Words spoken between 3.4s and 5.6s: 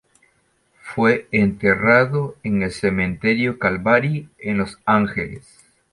Calvary, en Los Ángeles.